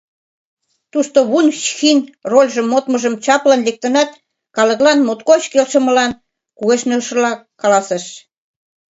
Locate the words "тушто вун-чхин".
0.91-1.99